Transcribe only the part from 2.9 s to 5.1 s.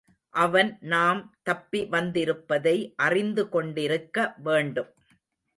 அறிந்துகொண்டிருக்க வேண்டும்.